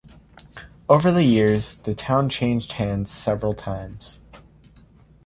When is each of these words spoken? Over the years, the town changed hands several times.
Over 0.89 1.11
the 1.11 1.23
years, 1.23 1.75
the 1.75 1.93
town 1.93 2.27
changed 2.29 2.73
hands 2.73 3.11
several 3.11 3.53
times. 3.53 4.19